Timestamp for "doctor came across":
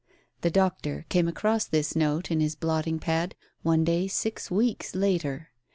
0.49-1.65